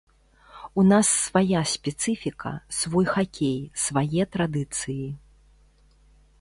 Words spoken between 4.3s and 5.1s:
традыцыі.